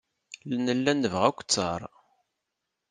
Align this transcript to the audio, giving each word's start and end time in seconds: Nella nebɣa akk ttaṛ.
Nella 0.65 0.91
nebɣa 0.93 1.25
akk 1.29 1.39
ttaṛ. 1.43 1.81